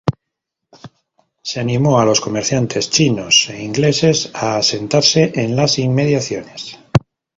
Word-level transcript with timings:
Se 1.43 1.59
animó 1.59 1.99
a 1.99 2.05
los 2.05 2.21
comerciantes 2.21 2.89
Chinos 2.89 3.49
e 3.51 3.61
Ingleses 3.61 4.31
a 4.33 4.57
asentarse 4.57 5.31
en 5.35 5.55
las 5.55 5.77
inmediaciones. 5.77 6.79